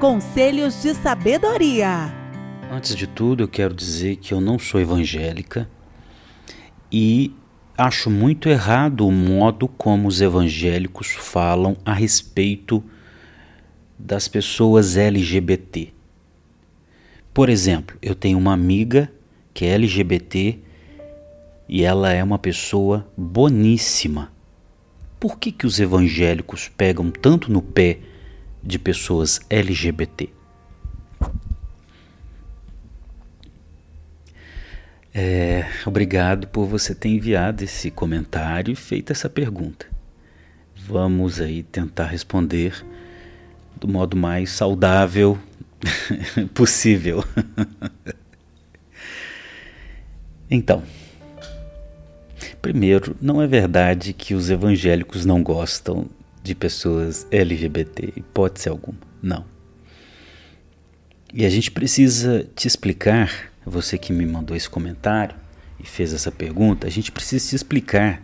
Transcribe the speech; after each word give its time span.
Conselhos 0.00 0.82
de 0.82 0.92
sabedoria. 0.92 2.12
Antes 2.70 2.94
de 2.94 3.06
tudo, 3.06 3.44
eu 3.44 3.48
quero 3.48 3.72
dizer 3.72 4.16
que 4.16 4.34
eu 4.34 4.42
não 4.42 4.58
sou 4.58 4.78
evangélica 4.78 5.66
e 6.92 7.34
acho 7.78 8.10
muito 8.10 8.50
errado 8.50 9.06
o 9.06 9.10
modo 9.10 9.66
como 9.66 10.06
os 10.06 10.20
evangélicos 10.20 11.12
falam 11.12 11.78
a 11.82 11.94
respeito 11.94 12.84
das 13.98 14.28
pessoas 14.28 14.98
LGBT. 14.98 15.94
Por 17.32 17.48
exemplo, 17.48 17.96
eu 18.02 18.14
tenho 18.14 18.36
uma 18.36 18.52
amiga 18.52 19.10
que 19.54 19.64
é 19.64 19.70
LGBT 19.70 20.58
e 21.66 21.82
ela 21.82 22.12
é 22.12 22.22
uma 22.22 22.38
pessoa 22.38 23.10
boníssima. 23.16 24.30
Por 25.18 25.38
que, 25.38 25.50
que 25.50 25.66
os 25.66 25.80
evangélicos 25.80 26.68
pegam 26.68 27.10
tanto 27.10 27.50
no 27.50 27.62
pé 27.62 28.00
de 28.66 28.78
pessoas 28.78 29.40
LGBT? 29.48 30.28
É, 35.14 35.64
obrigado 35.86 36.46
por 36.48 36.66
você 36.66 36.94
ter 36.94 37.08
enviado 37.08 37.64
esse 37.64 37.90
comentário 37.90 38.72
e 38.72 38.76
feito 38.76 39.12
essa 39.12 39.30
pergunta. 39.30 39.86
Vamos 40.86 41.40
aí 41.40 41.62
tentar 41.62 42.04
responder 42.04 42.84
do 43.80 43.88
modo 43.88 44.14
mais 44.14 44.50
saudável 44.50 45.38
possível. 46.52 47.24
então, 50.50 50.82
primeiro, 52.60 53.16
não 53.18 53.40
é 53.40 53.46
verdade 53.46 54.12
que 54.12 54.34
os 54.34 54.50
evangélicos 54.50 55.24
não 55.24 55.42
gostam 55.42 56.06
de 56.46 56.54
pessoas 56.54 57.26
LGBT, 57.30 58.12
hipótese 58.16 58.68
alguma. 58.68 58.98
Não. 59.20 59.44
E 61.34 61.44
a 61.44 61.50
gente 61.50 61.70
precisa 61.70 62.48
te 62.54 62.68
explicar 62.68 63.52
você 63.64 63.98
que 63.98 64.12
me 64.12 64.24
mandou 64.24 64.56
esse 64.56 64.70
comentário 64.70 65.36
e 65.78 65.86
fez 65.86 66.12
essa 66.14 66.30
pergunta, 66.30 66.86
a 66.86 66.90
gente 66.90 67.10
precisa 67.10 67.44
se 67.44 67.56
explicar 67.56 68.22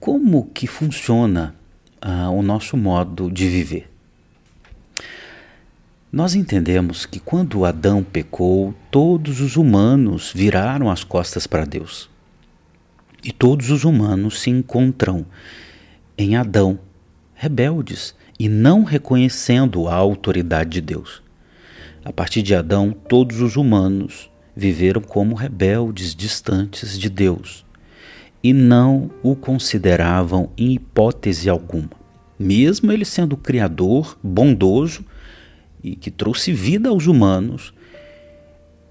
como 0.00 0.50
que 0.52 0.66
funciona 0.66 1.54
uh, 2.04 2.30
o 2.30 2.42
nosso 2.42 2.76
modo 2.76 3.30
de 3.30 3.48
viver. 3.48 3.90
Nós 6.10 6.34
entendemos 6.34 7.06
que 7.06 7.20
quando 7.20 7.64
Adão 7.64 8.02
pecou, 8.02 8.74
todos 8.90 9.40
os 9.40 9.56
humanos 9.56 10.32
viraram 10.34 10.90
as 10.90 11.04
costas 11.04 11.46
para 11.46 11.64
Deus. 11.64 12.08
E 13.22 13.32
todos 13.32 13.70
os 13.70 13.84
humanos 13.84 14.40
se 14.40 14.48
encontram 14.48 15.26
em 16.18 16.34
Adão, 16.34 16.80
rebeldes 17.32 18.12
e 18.38 18.48
não 18.48 18.82
reconhecendo 18.82 19.86
a 19.86 19.94
autoridade 19.94 20.70
de 20.70 20.80
Deus. 20.80 21.22
A 22.04 22.12
partir 22.12 22.42
de 22.42 22.56
Adão, 22.56 22.90
todos 22.90 23.40
os 23.40 23.54
humanos 23.54 24.28
viveram 24.56 25.00
como 25.00 25.36
rebeldes 25.36 26.16
distantes 26.16 26.98
de 26.98 27.08
Deus 27.08 27.64
e 28.42 28.52
não 28.52 29.10
o 29.22 29.36
consideravam 29.36 30.50
em 30.56 30.74
hipótese 30.74 31.48
alguma. 31.48 31.90
Mesmo 32.36 32.90
ele 32.90 33.04
sendo 33.04 33.36
Criador 33.36 34.18
bondoso 34.22 35.04
e 35.82 35.94
que 35.94 36.10
trouxe 36.10 36.52
vida 36.52 36.88
aos 36.88 37.06
humanos 37.06 37.72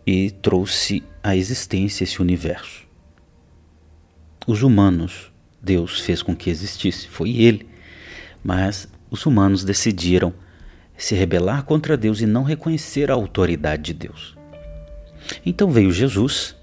e 0.06 0.32
trouxe 0.32 1.04
à 1.22 1.36
existência 1.36 2.06
esse 2.06 2.22
universo. 2.22 2.88
Os 4.46 4.64
humanos, 4.64 5.32
Deus 5.62 6.00
fez 6.00 6.22
com 6.22 6.36
que 6.36 6.50
existisse, 6.50 7.08
foi 7.08 7.38
Ele, 7.38 7.68
mas 8.44 8.88
os 9.10 9.26
humanos 9.26 9.64
decidiram 9.64 10.34
se 10.98 11.16
rebelar 11.16 11.64
contra 11.64 11.96
Deus 11.96 12.22
e 12.22 12.26
não 12.26 12.44
reconhecer 12.44 13.12
a 13.12 13.14
autoridade 13.14 13.84
de 13.84 13.94
Deus. 13.94 14.36
Então 15.46 15.70
veio 15.70 15.92
Jesus, 15.92 16.56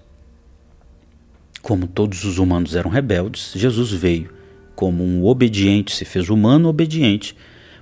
como 1.62 1.87
todos 1.87 2.25
os 2.25 2.38
humanos 2.38 2.75
eram 2.75 2.91
rebeldes, 2.91 3.53
Jesus 3.55 3.93
veio 3.93 4.32
como 4.75 5.05
um 5.05 5.25
obediente, 5.25 5.94
se 5.94 6.05
fez 6.05 6.28
humano 6.28 6.69
obediente, 6.69 7.37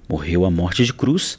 morreu 0.08 0.44
a 0.44 0.50
morte 0.50 0.84
de 0.84 0.92
cruz, 0.92 1.38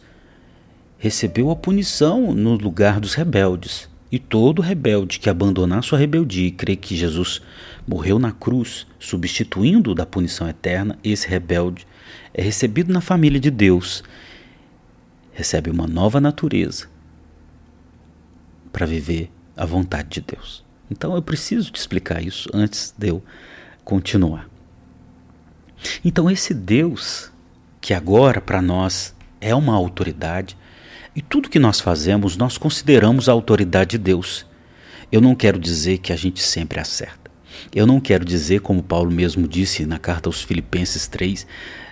recebeu 0.97 1.51
a 1.51 1.55
punição 1.55 2.33
no 2.33 2.55
lugar 2.55 2.99
dos 2.99 3.13
rebeldes. 3.13 3.89
E 4.11 4.19
todo 4.19 4.61
rebelde 4.61 5.19
que 5.19 5.29
abandonar 5.29 5.83
sua 5.83 5.97
rebeldia 5.97 6.47
e 6.47 6.51
crer 6.51 6.77
que 6.77 6.95
Jesus 6.95 7.41
morreu 7.87 8.19
na 8.19 8.31
cruz, 8.31 8.87
substituindo 8.99 9.93
da 9.93 10.05
punição 10.05 10.47
eterna, 10.47 10.97
esse 11.03 11.27
rebelde 11.27 11.85
é 12.33 12.41
recebido 12.41 12.91
na 12.91 13.01
família 13.01 13.39
de 13.39 13.51
Deus 13.51 14.03
recebe 15.33 15.69
uma 15.69 15.87
nova 15.87 16.21
natureza 16.21 16.87
para 18.71 18.85
viver 18.85 19.31
a 19.57 19.65
vontade 19.65 20.09
de 20.09 20.21
Deus. 20.21 20.63
Então 20.89 21.15
eu 21.15 21.21
preciso 21.21 21.71
te 21.71 21.79
explicar 21.79 22.23
isso 22.23 22.49
antes 22.53 22.93
de 22.97 23.09
eu 23.09 23.23
continuar. 23.83 24.47
Então, 26.05 26.31
esse 26.31 26.53
Deus, 26.53 27.29
que 27.81 27.93
agora 27.93 28.39
para 28.39 28.61
nós 28.61 29.13
é 29.41 29.53
uma 29.53 29.75
autoridade, 29.75 30.57
e 31.15 31.21
tudo 31.21 31.49
que 31.49 31.59
nós 31.59 31.79
fazemos, 31.79 32.37
nós 32.37 32.57
consideramos 32.57 33.27
a 33.27 33.33
autoridade 33.33 33.91
de 33.91 33.97
Deus. 33.97 34.45
Eu 35.11 35.19
não 35.19 35.35
quero 35.35 35.59
dizer 35.59 35.97
que 35.97 36.13
a 36.13 36.15
gente 36.15 36.41
sempre 36.41 36.79
acerta. 36.79 37.22
Eu 37.73 37.85
não 37.85 37.99
quero 37.99 38.25
dizer, 38.25 38.61
como 38.61 38.83
Paulo 38.83 39.11
mesmo 39.11 39.47
disse 39.47 39.85
na 39.85 39.99
carta 39.99 40.29
aos 40.29 40.41
Filipenses 40.41 41.07
3, 41.07 41.45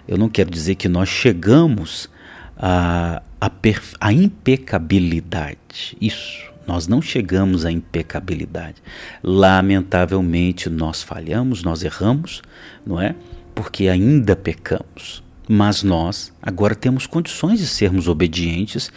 eu 0.07 0.17
não 0.17 0.29
quero 0.29 0.49
dizer 0.49 0.75
que 0.75 0.89
nós 0.89 1.09
chegamos 1.09 2.09
a, 2.57 3.21
a, 3.39 3.51
a 3.99 4.13
impecabilidade. 4.13 5.97
Isso. 5.99 6.51
Nós 6.67 6.87
não 6.87 7.01
chegamos 7.01 7.65
à 7.65 7.71
impecabilidade. 7.71 8.75
Lamentavelmente, 9.23 10.69
nós 10.69 11.01
falhamos, 11.01 11.63
nós 11.63 11.83
erramos, 11.83 12.41
não 12.85 13.01
é? 13.01 13.15
Porque 13.55 13.87
ainda 13.87 14.35
pecamos. 14.35 15.23
Mas 15.49 15.83
nós 15.83 16.31
agora 16.41 16.75
temos 16.75 17.05
condições 17.05 17.59
de 17.59 17.67
sermos 17.67 18.07
obedientes 18.07 18.91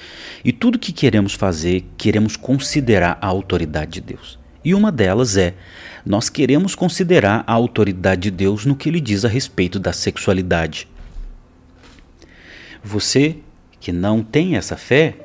e 0.44 0.52
tudo 0.52 0.78
que 0.78 0.92
queremos 0.92 1.34
fazer, 1.34 1.84
queremos 1.96 2.36
considerar 2.36 3.18
a 3.20 3.26
autoridade 3.26 3.92
de 3.92 4.00
Deus. 4.02 4.38
E 4.64 4.74
uma 4.74 4.90
delas 4.90 5.36
é: 5.36 5.54
nós 6.04 6.28
queremos 6.28 6.74
considerar 6.74 7.44
a 7.46 7.52
autoridade 7.52 8.22
de 8.22 8.30
Deus 8.30 8.64
no 8.64 8.74
que 8.74 8.88
ele 8.88 9.00
diz 9.00 9.24
a 9.24 9.28
respeito 9.28 9.78
da 9.78 9.92
sexualidade. 9.92 10.88
Você 12.82 13.38
que 13.80 13.92
não 13.92 14.22
tem 14.22 14.56
essa 14.56 14.76
fé, 14.76 15.16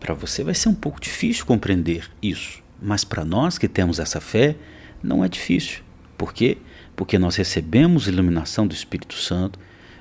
para 0.00 0.14
você 0.14 0.42
vai 0.42 0.54
ser 0.54 0.68
um 0.68 0.74
pouco 0.74 1.00
difícil 1.00 1.44
compreender 1.44 2.10
isso. 2.22 2.62
Mas 2.80 3.04
para 3.04 3.24
nós 3.24 3.58
que 3.58 3.68
temos 3.68 3.98
essa 3.98 4.20
fé, 4.20 4.56
não 5.02 5.24
é 5.24 5.28
difícil. 5.28 5.82
Por 6.16 6.32
quê? 6.32 6.58
Porque 6.96 7.18
nós 7.18 7.36
recebemos 7.36 8.08
iluminação 8.08 8.66
do 8.66 8.74
Espírito 8.74 9.14
Santo, 9.14 9.58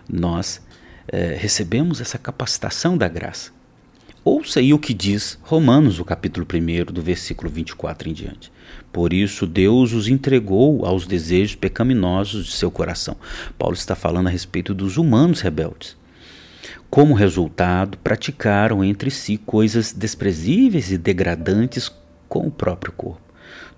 nós 0.09 0.61
é, 1.07 1.35
recebemos 1.35 1.99
essa 2.01 2.17
capacitação 2.17 2.97
da 2.97 3.07
graça. 3.07 3.51
Ouça 4.25 4.61
aí 4.61 4.73
o 4.73 4.79
que 4.79 4.93
diz 4.93 5.37
Romanos, 5.41 5.99
o 5.99 6.05
capítulo 6.05 6.47
1, 6.49 6.93
do 6.93 7.01
versículo 7.01 7.51
24 7.51 8.07
em 8.07 8.13
diante. 8.13 8.53
Por 8.89 9.11
isso 9.11 9.45
Deus 9.45 9.91
os 9.91 10.07
entregou 10.07 10.85
aos 10.85 11.05
desejos 11.05 11.55
pecaminosos 11.55 12.45
de 12.45 12.53
seu 12.53 12.71
coração. 12.71 13.17
Paulo 13.57 13.75
está 13.75 13.95
falando 13.95 14.27
a 14.27 14.29
respeito 14.29 14.73
dos 14.73 14.95
humanos 14.95 15.41
rebeldes. 15.41 15.97
Como 16.89 17.13
resultado, 17.13 17.97
praticaram 17.97 18.81
entre 18.81 19.11
si 19.11 19.35
coisas 19.35 19.91
desprezíveis 19.91 20.89
e 20.89 20.97
degradantes 20.97 21.91
com 22.29 22.47
o 22.47 22.51
próprio 22.51 22.93
corpo. 22.93 23.21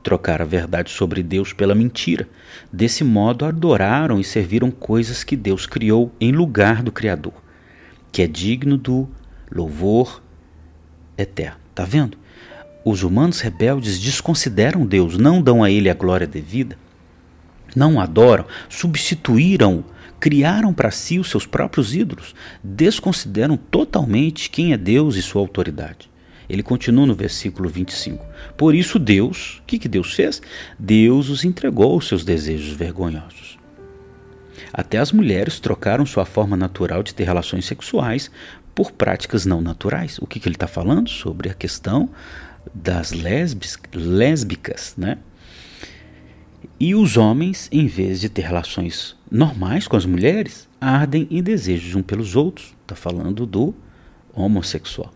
Trocaram 0.03 0.45
a 0.45 0.47
verdade 0.47 0.91
sobre 0.91 1.23
Deus 1.23 1.53
pela 1.53 1.73
mentira. 1.73 2.29
Desse 2.72 3.03
modo, 3.03 3.45
adoraram 3.45 4.19
e 4.19 4.23
serviram 4.23 4.69
coisas 4.69 5.23
que 5.23 5.35
Deus 5.35 5.66
criou 5.66 6.13
em 6.22 6.31
lugar 6.31 6.84
do 6.84 6.91
Criador, 6.91 7.34
que 8.11 8.22
é 8.22 8.28
digno 8.28 8.78
do 8.78 9.09
louvor 9.52 10.22
eterno. 11.17 11.58
Tá 11.73 11.84
vendo? 11.84 12.17
Os 12.84 13.03
humanos 13.03 13.41
rebeldes 13.41 14.00
desconsideram 14.00 14.85
Deus, 14.85 15.17
não 15.17 15.41
dão 15.41 15.64
a 15.64 15.72
Ele 15.72 15.90
a 15.90 15.94
glória 15.94 16.28
devida, 16.28 16.78
não 17.76 18.00
adoram, 18.00 18.46
substituíram 18.70 19.84
criaram 20.20 20.73
para 20.73 20.90
si 20.90 21.20
os 21.20 21.29
seus 21.29 21.46
próprios 21.46 21.94
ídolos, 21.94 22.34
desconsideram 22.64 23.56
totalmente 23.56 24.50
quem 24.50 24.73
é 24.73 24.78
Deus 24.78 25.16
e 25.16 25.22
sua 25.22 25.41
autoridade. 25.41 26.09
Ele 26.50 26.64
continua 26.64 27.06
no 27.06 27.14
versículo 27.14 27.70
25. 27.70 28.26
Por 28.58 28.73
isso, 28.73 28.97
Deus, 28.97 29.59
o 29.59 29.64
que, 29.67 29.78
que 29.78 29.88
Deus 29.88 30.14
fez? 30.14 30.41
Deus 30.79 31.29
os 31.29 31.44
entregou 31.44 31.94
aos 31.94 32.08
seus 32.08 32.23
desejos 32.23 32.73
vergonhosos. 32.73 33.59
Até 34.73 34.97
as 34.97 35.12
mulheres 35.12 35.59
trocaram 35.59 36.06
sua 36.06 36.26
forma 36.26 36.58
natural 36.58 37.03
de 37.03 37.14
ter 37.14 37.23
relações 37.23 37.66
sexuais 37.66 38.32
por 38.75 38.91
práticas 38.91 39.45
não 39.45 39.61
naturais. 39.61 40.19
O 40.19 40.27
que, 40.27 40.39
que 40.39 40.47
ele 40.47 40.55
está 40.55 40.67
falando? 40.67 41.09
Sobre 41.09 41.49
a 41.49 41.53
questão 41.53 42.09
das 42.73 43.11
lésbicas, 43.93 44.93
né? 44.97 45.17
E 46.77 46.93
os 46.93 47.16
homens, 47.16 47.69
em 47.72 47.87
vez 47.87 48.19
de 48.19 48.27
ter 48.27 48.41
relações 48.41 49.16
normais 49.31 49.87
com 49.87 49.95
as 49.95 50.05
mulheres, 50.05 50.67
ardem 50.81 51.25
em 51.31 51.41
desejos 51.41 51.95
um 51.95 52.03
pelos 52.03 52.35
outros. 52.35 52.75
Está 52.81 52.95
falando 52.95 53.45
do 53.45 53.73
homossexual, 54.33 55.13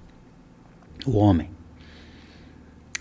o 1.06 1.18
homem. 1.18 1.50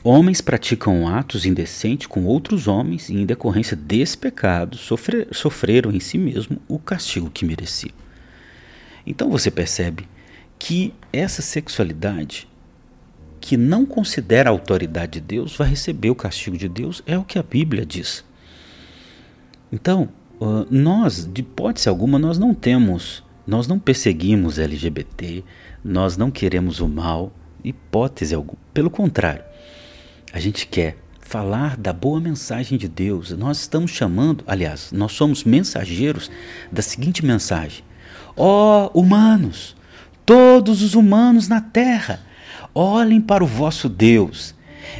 Homens 0.02 0.40
praticam 0.40 1.06
atos 1.06 1.44
indecentes 1.44 2.06
com 2.06 2.24
outros 2.24 2.66
homens 2.66 3.08
e, 3.08 3.14
em 3.14 3.26
decorrência 3.26 3.76
desse 3.76 4.16
pecado, 4.16 4.76
sofrer, 4.76 5.28
sofreram 5.32 5.92
em 5.92 6.00
si 6.00 6.16
mesmo 6.18 6.60
o 6.66 6.78
castigo 6.78 7.30
que 7.30 7.44
mereciam. 7.44 7.94
Então 9.06 9.30
você 9.30 9.50
percebe 9.50 10.08
que 10.58 10.94
essa 11.12 11.42
sexualidade 11.42 12.48
que 13.40 13.56
não 13.56 13.86
considera 13.86 14.50
a 14.50 14.52
autoridade 14.52 15.12
de 15.12 15.20
Deus 15.20 15.56
vai 15.56 15.68
receber 15.68 16.10
o 16.10 16.14
castigo 16.14 16.56
de 16.56 16.68
Deus, 16.68 17.02
é 17.06 17.16
o 17.16 17.24
que 17.24 17.38
a 17.38 17.42
Bíblia 17.42 17.86
diz. 17.86 18.24
Então, 19.72 20.08
nós, 20.70 21.28
de 21.30 21.40
hipótese 21.40 21.88
alguma, 21.88 22.18
nós 22.18 22.38
não 22.38 22.52
temos, 22.54 23.22
nós 23.46 23.66
não 23.66 23.78
perseguimos 23.78 24.58
LGBT, 24.58 25.44
nós 25.84 26.16
não 26.16 26.30
queremos 26.30 26.80
o 26.80 26.88
mal, 26.88 27.32
hipótese 27.62 28.34
alguma. 28.34 28.58
Pelo 28.74 28.90
contrário, 28.90 29.44
a 30.32 30.40
gente 30.40 30.66
quer 30.66 30.98
falar 31.20 31.76
da 31.76 31.92
boa 31.92 32.20
mensagem 32.20 32.78
de 32.78 32.88
Deus. 32.88 33.30
Nós 33.32 33.60
estamos 33.60 33.90
chamando, 33.90 34.44
aliás, 34.46 34.92
nós 34.92 35.12
somos 35.12 35.44
mensageiros 35.44 36.30
da 36.70 36.82
seguinte 36.82 37.24
mensagem: 37.24 37.84
Ó 38.36 38.90
oh, 38.92 39.00
humanos, 39.00 39.76
todos 40.28 40.82
os 40.82 40.94
humanos 40.94 41.48
na 41.48 41.58
terra, 41.58 42.20
olhem 42.74 43.18
para 43.18 43.42
o 43.42 43.46
vosso 43.46 43.88
Deus. 43.88 44.54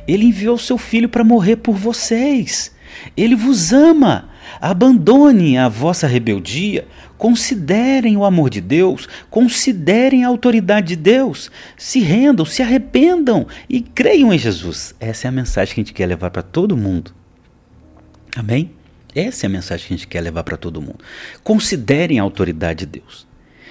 Ele 0.06 0.24
enviou 0.24 0.56
seu 0.56 0.78
filho 0.78 1.06
para 1.06 1.22
morrer 1.22 1.56
por 1.56 1.74
vocês. 1.74 2.74
Ele 3.14 3.36
vos 3.36 3.70
ama. 3.70 4.30
Abandone 4.58 5.58
a 5.58 5.68
vossa 5.68 6.06
rebeldia, 6.06 6.88
considerem 7.18 8.16
o 8.16 8.24
amor 8.24 8.48
de 8.48 8.62
Deus, 8.62 9.06
considerem 9.28 10.24
a 10.24 10.28
autoridade 10.28 10.88
de 10.88 10.96
Deus, 10.96 11.50
se 11.76 12.00
rendam, 12.00 12.46
se 12.46 12.62
arrependam 12.62 13.46
e 13.68 13.82
creiam 13.82 14.32
em 14.32 14.38
Jesus. 14.38 14.94
Essa 14.98 15.26
é 15.26 15.28
a 15.28 15.32
mensagem 15.32 15.74
que 15.74 15.80
a 15.80 15.84
gente 15.84 15.92
quer 15.92 16.06
levar 16.06 16.30
para 16.30 16.42
todo 16.42 16.74
mundo. 16.74 17.14
Amém? 18.34 18.70
Essa 19.14 19.44
é 19.44 19.46
a 19.46 19.50
mensagem 19.50 19.86
que 19.86 19.92
a 19.92 19.96
gente 19.98 20.08
quer 20.08 20.22
levar 20.22 20.42
para 20.42 20.56
todo 20.56 20.80
mundo. 20.80 21.00
Considerem 21.44 22.18
a 22.18 22.22
autoridade 22.22 22.86
de 22.86 23.00
Deus. 23.00 23.27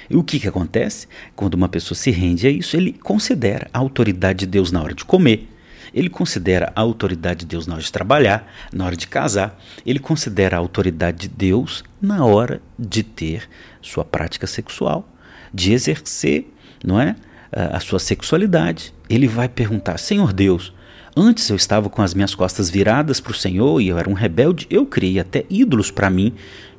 E 0.09 0.15
o 0.15 0.24
que, 0.24 0.39
que 0.39 0.48
acontece? 0.48 1.07
Quando 1.36 1.56
uma 1.56 1.69
pessoa 1.69 1.98
se 1.98 2.12
rende 2.12 2.48
a 2.48 2.50
isso, 2.50 2.75
ele 2.77 2.94
considera 2.94 3.69
a 3.74 3.80
autoridade 3.80 4.39
de 4.39 4.45
Deus 4.45 4.71
na 4.71 4.81
hora 4.81 4.94
de 4.94 5.06
comer, 5.06 5.50
ele 5.94 6.09
considera 6.09 6.71
a 6.75 6.81
autoridade 6.81 7.42
de 7.42 7.45
Deus 7.48 7.65
na 7.65 7.75
hora 7.75 7.83
de 7.83 7.92
trabalhar, 7.92 8.51
na 8.71 8.86
hora 8.86 8.95
de 8.95 9.07
casar. 9.07 9.59
Ele 9.86 10.00
considera 10.00 10.57
a 10.57 10.59
autoridade 10.59 11.27
de 11.27 11.27
Deus 11.27 11.83
na 12.01 12.25
hora 12.25 12.62
de 12.77 13.04
ter 13.04 13.50
sua 13.81 14.04
prática 14.04 14.45
sexual, 14.45 15.07
de 15.54 15.71
exercer, 15.71 16.54
não 16.83 17.00
é, 17.00 17.15
a 17.51 17.80
sua 17.80 18.00
sexualidade. 18.00 18.94
Ele 19.09 19.27
vai 19.27 19.48
perguntar: 19.48 19.98
Senhor 19.98 20.33
Deus, 20.33 20.74
antes 21.15 21.50
eu 21.50 21.56
estava 21.56 21.89
com 21.89 22.01
as 22.01 22.13
minhas 22.13 22.36
costas 22.36 22.69
viradas 22.69 23.19
para 23.19 23.31
o 23.31 23.36
Senhor 23.36 23.81
e 23.81 23.88
eu 23.88 23.98
era 23.98 24.09
um 24.09 24.13
rebelde. 24.13 24.68
Eu 24.69 24.86
criei 24.86 25.19
até 25.19 25.45
ídolos 25.50 25.89
para 25.89 26.09
mim, 26.09 26.33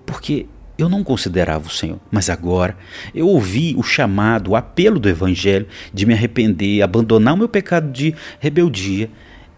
porque 0.05 0.47
eu 0.79 0.89
não 0.89 1.03
considerava 1.03 1.67
o 1.67 1.71
Senhor, 1.71 1.99
mas 2.09 2.31
agora 2.31 2.77
eu 3.13 3.27
ouvi 3.27 3.75
o 3.77 3.83
chamado, 3.83 4.53
o 4.53 4.57
apelo 4.57 5.01
do 5.01 5.09
Evangelho 5.09 5.67
de 5.93 6.07
me 6.07 6.15
arrepender, 6.15 6.83
abandonar 6.83 7.35
o 7.35 7.37
meu 7.37 7.49
pecado 7.49 7.91
de 7.91 8.15
rebeldia 8.39 9.11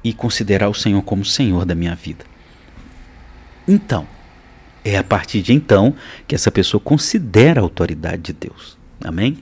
e 0.02 0.14
considerar 0.14 0.70
o 0.70 0.74
Senhor 0.74 1.02
como 1.02 1.22
Senhor 1.22 1.66
da 1.66 1.74
minha 1.74 1.94
vida. 1.94 2.24
Então, 3.68 4.08
é 4.82 4.96
a 4.96 5.04
partir 5.04 5.42
de 5.42 5.52
então 5.52 5.94
que 6.26 6.34
essa 6.34 6.50
pessoa 6.50 6.80
considera 6.80 7.60
a 7.60 7.62
autoridade 7.62 8.22
de 8.22 8.32
Deus. 8.32 8.78
Amém? 9.04 9.38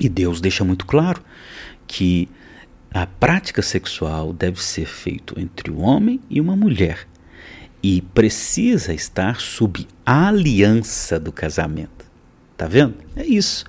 E 0.00 0.08
Deus 0.08 0.40
deixa 0.40 0.62
muito 0.62 0.86
claro 0.86 1.20
que 1.86 2.28
a 2.94 3.06
prática 3.06 3.60
sexual 3.60 4.32
deve 4.32 4.62
ser 4.62 4.86
feita 4.86 5.40
entre 5.40 5.68
o 5.68 5.80
homem 5.80 6.20
e 6.30 6.40
uma 6.40 6.54
mulher 6.54 7.08
e 7.82 8.00
precisa 8.00 8.94
estar 8.94 9.40
sob 9.40 9.86
a 10.06 10.28
aliança 10.28 11.18
do 11.18 11.32
casamento. 11.32 12.06
Tá 12.56 12.66
vendo? 12.66 12.94
É 13.16 13.24
isso. 13.24 13.64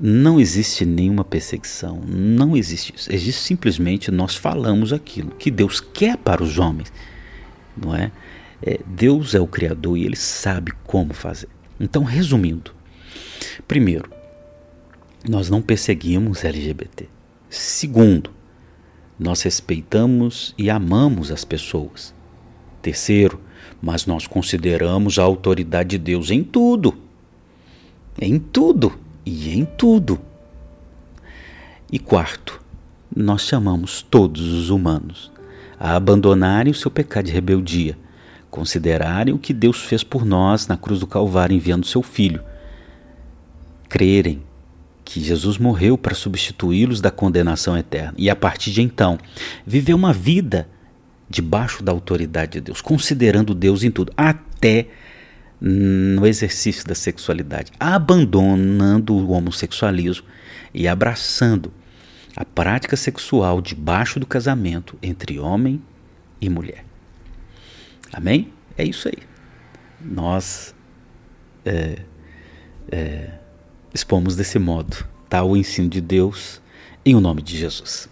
Não 0.00 0.38
existe 0.38 0.84
nenhuma 0.84 1.24
perseguição, 1.24 2.00
não 2.06 2.56
existe 2.56 2.94
isso. 2.94 3.12
Existe 3.12 3.40
simplesmente 3.40 4.10
nós 4.10 4.36
falamos 4.36 4.92
aquilo 4.92 5.30
que 5.30 5.50
Deus 5.50 5.80
quer 5.80 6.16
para 6.16 6.42
os 6.42 6.58
homens, 6.58 6.92
não 7.76 7.96
é? 7.96 8.12
é 8.62 8.78
Deus 8.86 9.34
é 9.34 9.40
o 9.40 9.46
Criador 9.46 9.96
e 9.96 10.04
Ele 10.04 10.14
sabe 10.14 10.72
como 10.84 11.12
fazer. 11.12 11.48
Então, 11.80 12.04
resumindo, 12.04 12.72
primeiro, 13.66 14.08
nós 15.28 15.50
não 15.50 15.60
perseguimos 15.60 16.44
LGBT. 16.44 17.08
Segundo, 17.50 18.30
nós 19.18 19.42
respeitamos 19.42 20.54
e 20.56 20.70
amamos 20.70 21.32
as 21.32 21.44
pessoas. 21.44 22.14
Terceiro, 22.88 23.38
mas 23.82 24.06
nós 24.06 24.26
consideramos 24.26 25.18
a 25.18 25.22
autoridade 25.22 25.90
de 25.90 25.98
Deus 25.98 26.30
em 26.30 26.42
tudo. 26.42 26.96
Em 28.18 28.38
tudo 28.38 28.98
e 29.26 29.50
em 29.50 29.66
tudo. 29.66 30.18
E 31.92 31.98
quarto, 31.98 32.62
nós 33.14 33.42
chamamos 33.42 34.00
todos 34.00 34.40
os 34.40 34.70
humanos 34.70 35.30
a 35.78 35.96
abandonarem 35.96 36.70
o 36.70 36.74
seu 36.74 36.90
pecado 36.90 37.26
de 37.26 37.32
rebeldia, 37.32 37.98
considerarem 38.50 39.34
o 39.34 39.38
que 39.38 39.52
Deus 39.52 39.82
fez 39.82 40.02
por 40.02 40.24
nós 40.24 40.66
na 40.66 40.78
cruz 40.78 40.98
do 40.98 41.06
Calvário 41.06 41.54
enviando 41.54 41.84
seu 41.84 42.02
Filho, 42.02 42.42
crerem 43.86 44.42
que 45.04 45.20
Jesus 45.20 45.58
morreu 45.58 45.98
para 45.98 46.14
substituí-los 46.14 47.02
da 47.02 47.10
condenação 47.10 47.76
eterna 47.76 48.14
e 48.16 48.30
a 48.30 48.36
partir 48.36 48.70
de 48.70 48.80
então 48.80 49.18
viver 49.66 49.92
uma 49.92 50.14
vida 50.14 50.66
debaixo 51.28 51.82
da 51.82 51.92
autoridade 51.92 52.52
de 52.52 52.60
Deus, 52.60 52.80
considerando 52.80 53.54
Deus 53.54 53.82
em 53.82 53.90
tudo, 53.90 54.12
até 54.16 54.86
no 55.60 56.26
exercício 56.26 56.86
da 56.86 56.94
sexualidade, 56.94 57.72
abandonando 57.78 59.14
o 59.14 59.30
homossexualismo 59.30 60.26
e 60.72 60.86
abraçando 60.86 61.72
a 62.36 62.44
prática 62.44 62.96
sexual 62.96 63.60
debaixo 63.60 64.20
do 64.20 64.26
casamento 64.26 64.96
entre 65.02 65.38
homem 65.38 65.82
e 66.40 66.48
mulher. 66.48 66.84
Amém? 68.12 68.52
É 68.76 68.84
isso 68.84 69.08
aí. 69.08 69.18
Nós 70.00 70.74
é, 71.64 71.98
é, 72.90 73.30
expomos 73.92 74.36
desse 74.36 74.58
modo 74.58 75.04
tá, 75.28 75.42
o 75.42 75.56
ensino 75.56 75.88
de 75.88 76.00
Deus 76.00 76.62
em 77.04 77.14
o 77.14 77.20
nome 77.20 77.42
de 77.42 77.56
Jesus. 77.56 78.08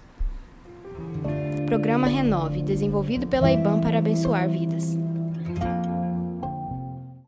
Programa 1.67 2.07
Renove, 2.07 2.63
desenvolvido 2.63 3.27
pela 3.27 3.53
IBAN 3.53 3.81
para 3.81 3.99
abençoar 3.99 4.49
vidas. 4.49 5.06